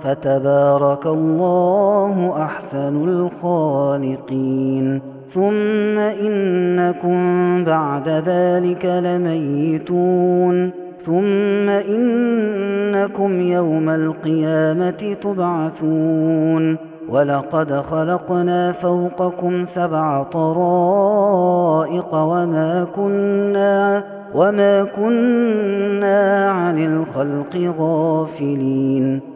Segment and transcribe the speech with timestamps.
[0.00, 5.00] فتبارك الله أحسن الخالقين.
[5.28, 7.18] ثم إنكم
[7.64, 10.70] بعد ذلك لميتون.
[11.04, 16.76] ثم إنكم يوم القيامة تبعثون.
[17.08, 29.35] ولقد خلقنا فوقكم سبع طرائق وما كنا وما كنا عن الخلق غافلين.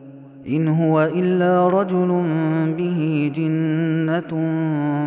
[0.47, 2.23] إن هو إلا رجل
[2.77, 4.31] به جنة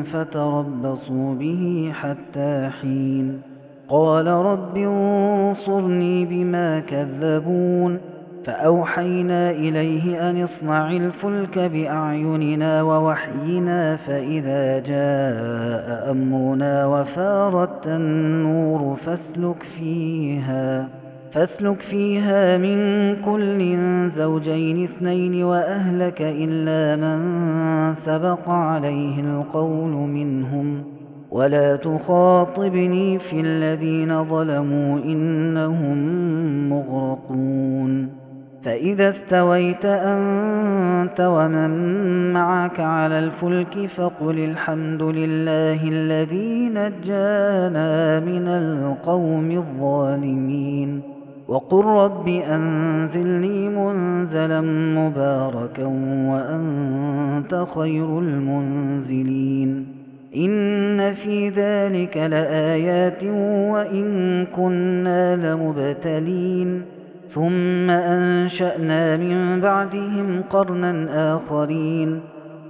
[0.02, 3.40] فتربصوا به حتى حين.
[3.88, 7.98] قال رب انصرني بما كذبون.
[8.44, 20.88] فأوحينا إليه أن اصنع الفلك بأعيننا ووحينا فإذا جاء أمرنا وفارت النور فاسلك فيها.
[21.34, 22.76] فاسلك فيها من
[23.16, 23.76] كل
[24.10, 30.82] زوجين اثنين وأهلك إلا من سبق عليه القول منهم.
[31.30, 35.98] ولا تخاطبني في الذين ظلموا إنهم
[36.68, 38.08] مغرقون.
[38.62, 51.14] فإذا استويت أنت ومن معك على الفلك فقل الحمد لله الذي نجانا من القوم الظالمين.
[51.48, 54.60] وقل رب أنزلني منزلا
[55.00, 55.86] مباركا
[56.28, 59.86] وأنت خير المنزلين.
[60.36, 63.24] إن في ذلك لآيات
[63.72, 66.82] وإن كنا لمبتلين.
[67.28, 72.20] ثم أنشأنا من بعدهم قرنا آخرين.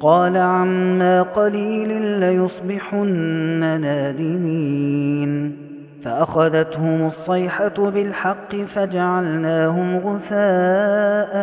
[0.00, 5.56] قال عما قليل ليصبحن نادمين.
[6.02, 11.34] فأخذتهم الصيحة بالحق فجعلناهم غثاء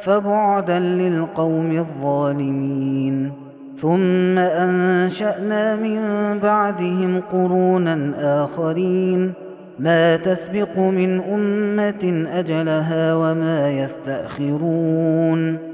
[0.00, 3.32] فبعدا للقوم الظالمين.
[3.76, 5.98] ثم أنشأنا من
[6.38, 8.12] بعدهم قرونا
[8.44, 9.32] آخرين.
[9.78, 15.73] ما تسبق من أمة أجلها وما يستأخرون.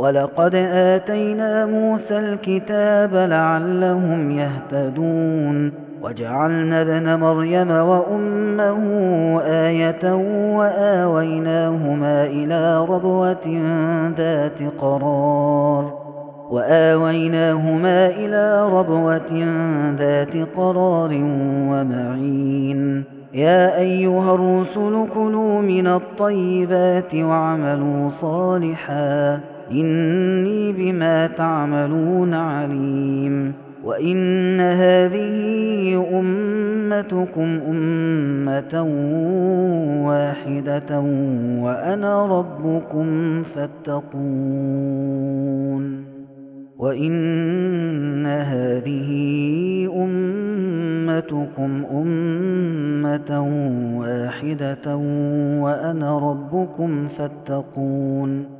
[0.00, 8.80] ولقد آتينا موسى الكتاب لعلهم يهتدون وجعلنا ابن مريم وأمه
[9.44, 10.14] آية
[10.56, 13.62] وآويناهما إلى ربوة
[14.16, 15.92] ذات قرار
[16.50, 19.44] وآويناهما إلى ربوة
[19.98, 21.10] ذات قرار
[21.70, 23.04] ومعين
[23.34, 29.40] يا أيها الرسل كلوا من الطيبات واعملوا صالحا
[29.72, 33.52] إني بما تعملون عليم
[33.84, 35.40] وإن هذه
[36.20, 38.82] أمتكم أمة
[40.06, 41.00] واحدة
[41.60, 44.90] وأنا ربكم فاتقون
[46.78, 49.10] وإن هذه
[49.96, 53.30] أمتكم أمة
[53.98, 54.96] واحدة
[55.60, 58.59] وأنا ربكم فاتقون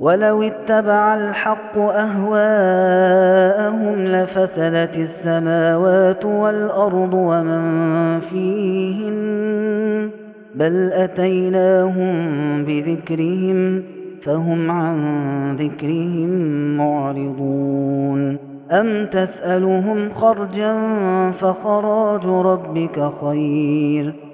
[0.00, 3.14] ولو اتبع الحق أهواءهم
[3.98, 10.10] لفسدت السماوات والأرض ومن فيهن
[10.54, 12.14] بل أتيناهم
[12.64, 13.82] بذكرهم
[14.22, 16.30] فهم عن ذكرهم
[16.76, 18.54] معرضون.
[18.70, 20.74] أم تسألهم خرجا
[21.30, 24.14] فخراج ربك خير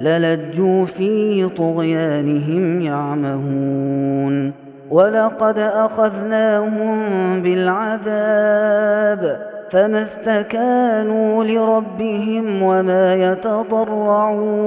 [0.00, 4.52] للجوا في طغيانهم يعمهون
[4.90, 7.02] ولقد أخذناهم
[7.42, 9.40] بالعذاب
[9.70, 14.58] فما استكانوا لربهم وما يتضرعون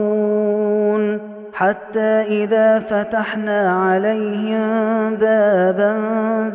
[1.54, 5.98] حتى إذا فتحنا عليهم بابا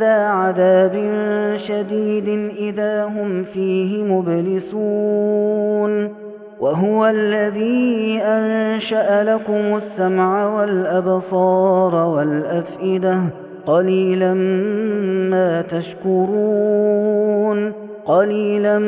[0.01, 1.13] ذا عذاب
[1.57, 2.29] شديد
[2.59, 5.47] إذا هم فيه مبلسون
[6.61, 13.19] وهو الذي أنشأ لكم السمع والأبصار والأفئدة
[13.67, 14.35] قليلا
[15.31, 17.73] ما تشكرون
[18.05, 18.79] قليلا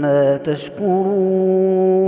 [0.00, 1.98] ما تشكرون.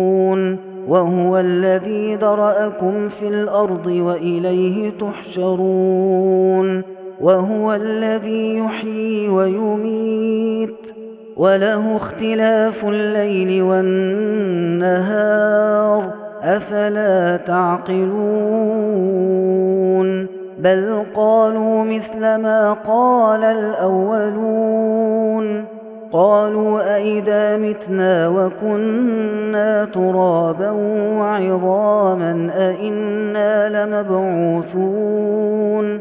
[0.89, 6.83] وهو الذي ذرأكم في الأرض وإليه تحشرون.
[7.21, 11.00] وهو الذي يحيي ويميت.
[11.37, 14.91] وله اختلاف الليل والنهار
[16.43, 18.11] أفلا تعقلون؟
[20.59, 25.01] بل قالوا مثل ما قال الأولون.
[26.13, 30.71] قالوا أئذا متنا وكنا ترابا
[31.19, 36.01] وعظاما أئنا لمبعوثون؟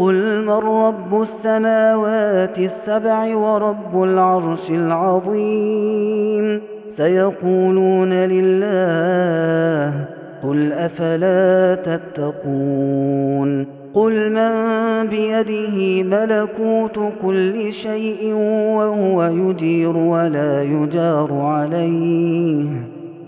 [0.00, 10.04] قل من رب السماوات السبع ورب العرش العظيم سيقولون لله
[10.42, 18.34] قل أفلا تتقون قل من بيده ملكوت كل شيء
[18.76, 22.68] وهو يجير ولا يجار عليه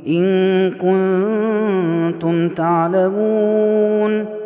[0.09, 4.25] إن كنتم تعلمون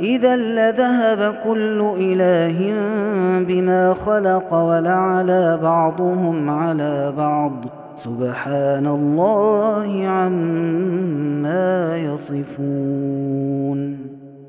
[0.00, 2.74] إذا لذهب كل إله
[3.48, 7.52] بما خلق ولعلى بعضهم على بعض.
[7.96, 13.53] سبحان الله عما يصفون.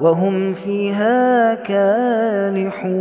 [0.00, 2.96] وهم فيها كالحون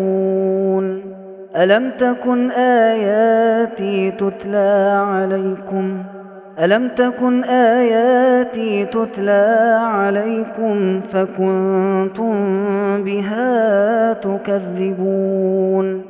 [1.55, 6.03] ألم تكن آياتي تتلى عليكم؟
[6.59, 12.35] ألم تكن آياتي تتلى عليكم فكنتم
[13.03, 16.04] بها تكذبون؟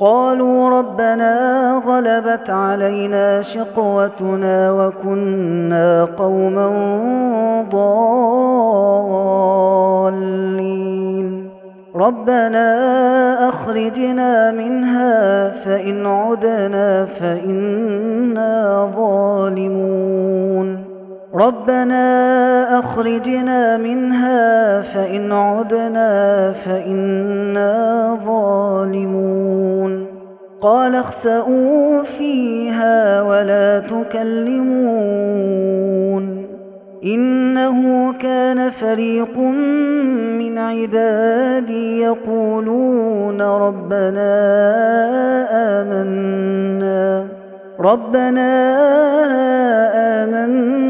[0.00, 6.68] قالوا ربنا غلبت علينا شقوتنا وكنا قوما
[7.70, 8.70] ضالين.
[11.96, 12.68] ربنا
[13.48, 20.79] أخرجنا منها فإن عدنا فإنا ظالمون.
[21.34, 30.06] ربنا أخرجنا منها فإن عدنا فإنا ظالمون.
[30.60, 34.90] قال اخسئوا فيها ولا تكلمون.
[37.04, 39.38] إنه كان فريق
[40.38, 44.32] من عبادي يقولون ربنا
[45.52, 47.26] آمنا.
[47.80, 48.50] ربنا
[50.24, 50.89] آمنا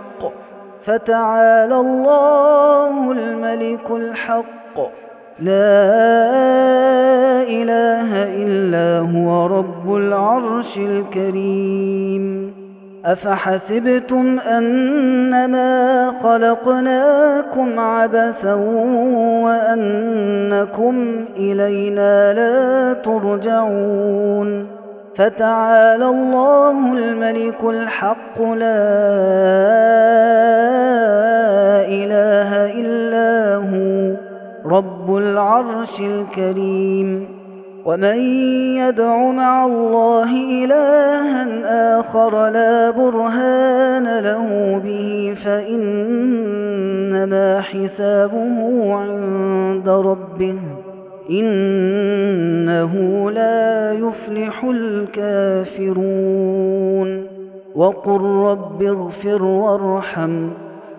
[0.83, 4.77] فتعالى الله الملك الحق.
[5.39, 5.81] لا
[7.43, 8.09] إله
[8.43, 12.53] إلا هو رب العرش الكريم.
[13.05, 18.53] أفحسبتم أنما خلقناكم عبثا
[19.43, 24.67] وأنكم إلينا لا ترجعون.
[25.15, 28.81] فتعالى الله الملك الحق لا
[31.87, 34.15] إله إلا هو
[34.65, 37.27] رب العرش الكريم
[37.85, 38.17] ومن
[38.77, 46.81] يدع مع الله إلها آخر لا برهان له به فإنما
[47.61, 50.59] حسابه عند ربه
[51.29, 52.93] إنه
[53.31, 56.11] لا يفلح الكافرون.
[57.75, 60.49] وقل رب اغفر وارحم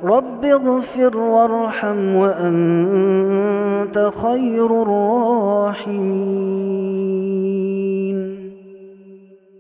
[0.05, 6.03] رب اغفر وارحم وأنت خير الراحمين.